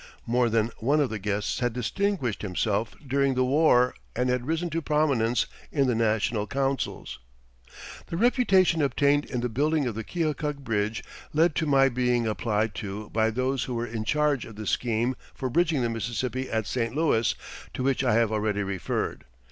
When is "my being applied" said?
11.67-12.73